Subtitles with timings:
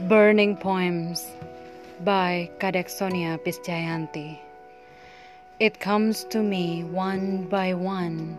[0.00, 1.26] Burning Poems
[2.04, 4.38] by Kadek Sonia Piscayanti.
[5.58, 8.38] It comes to me one by one,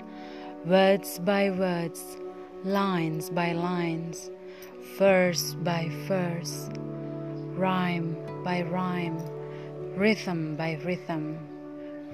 [0.68, 2.18] words by words,
[2.64, 4.30] lines by lines,
[5.00, 6.70] verse by verse,
[7.56, 9.18] rhyme by rhyme,
[9.96, 11.40] rhythm by rhythm,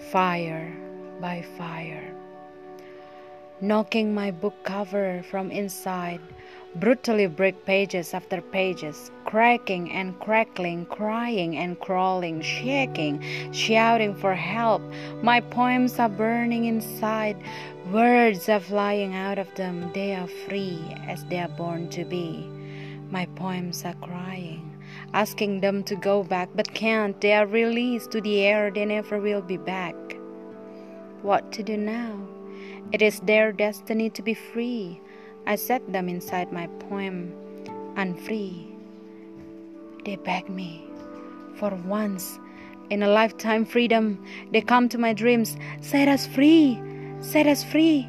[0.10, 0.74] fire
[1.20, 2.16] by fire.
[3.60, 6.22] Knocking my book cover from inside
[6.76, 14.82] brutally break pages after pages, cracking and crackling, crying and crawling, shaking, shouting for help.
[15.22, 17.38] My poems are burning inside,
[17.92, 19.92] words are flying out of them.
[19.94, 22.50] They are free as they are born to be.
[23.10, 24.82] My poems are crying,
[25.14, 27.20] asking them to go back, but can't.
[27.22, 29.96] They are released to the air, they never will be back.
[31.22, 32.20] What to do now?
[32.92, 35.00] It is their destiny to be free.
[35.46, 37.34] I set them inside my poem,
[37.98, 38.68] unfree.
[40.06, 40.88] They beg me
[41.56, 42.40] for once
[42.90, 44.24] in a lifetime freedom.
[44.52, 46.82] They come to my dreams, set us free,
[47.20, 48.08] set us free.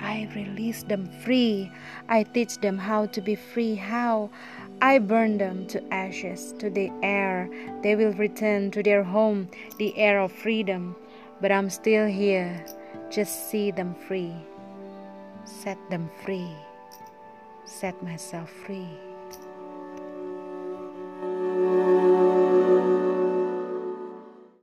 [0.00, 1.70] I release them free.
[2.08, 3.74] I teach them how to be free.
[3.74, 4.30] How?
[4.80, 7.50] I burn them to ashes, to the air.
[7.82, 9.48] They will return to their home,
[9.78, 10.96] the air of freedom.
[11.40, 12.64] But I'm still here.
[13.10, 14.34] Just see them free
[15.58, 16.54] set them free,
[17.64, 19.07] set myself free.